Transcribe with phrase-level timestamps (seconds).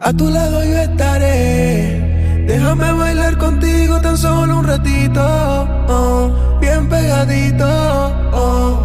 [0.00, 2.44] A tu lado yo estaré.
[2.46, 5.22] Déjame bailar contigo tan solo un ratito.
[5.88, 6.30] Oh,
[6.60, 7.66] bien pegadito.
[8.32, 8.78] Oh.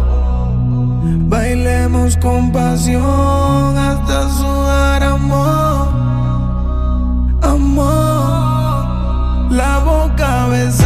[1.28, 5.88] Bailemos con pasión hasta sudar amor.
[7.42, 8.82] Amor.
[9.52, 10.81] La boca besándote.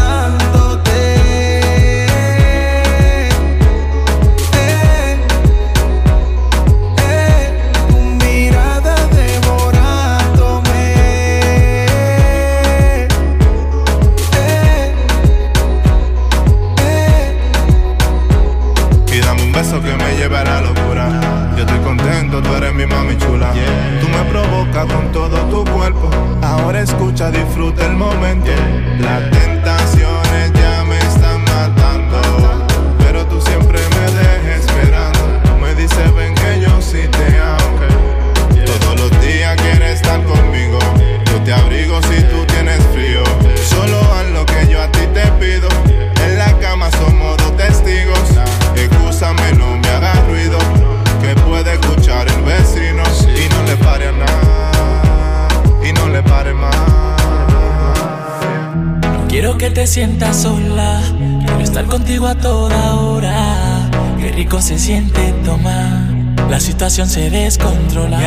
[19.82, 21.52] Que me lleve a la locura.
[21.56, 23.52] Yo estoy contento, tú eres mi mami chula.
[24.00, 26.10] Tú me provocas con todo tu cuerpo.
[26.42, 28.50] Ahora escucha, disfruta el momento.
[28.98, 29.55] Las tentaciones
[59.76, 61.02] te sientas sola,
[61.44, 63.90] quiero estar contigo a toda hora.
[64.18, 66.00] Qué rico se siente tomar,
[66.48, 68.18] la situación se descontrola.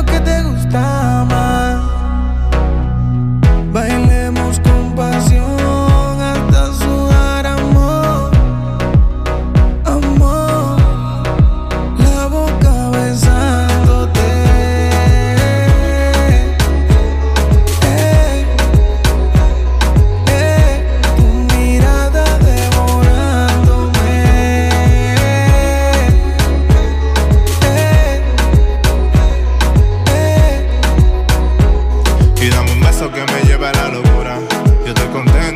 [0.00, 0.99] Lo que te gusta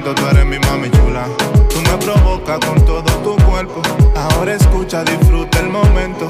[0.05, 1.27] contento, tú eres mi mami chula.
[1.71, 3.83] Tú me provocas con todo tu cuerpo.
[4.15, 6.27] Ahora escucha, disfruta el momento.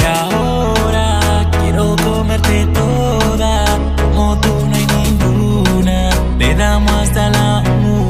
[0.00, 3.64] Y ahora quiero comerte toda,
[3.96, 6.10] como tú no hay ninguna.
[6.38, 7.62] Le damos hasta la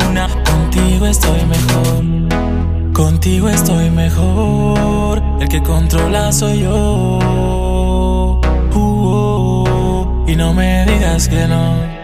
[0.08, 5.22] una, contigo estoy mejor, contigo estoy mejor.
[5.40, 7.18] El que controla soy yo.
[8.74, 11.97] Uh, oh, y no me digas que no.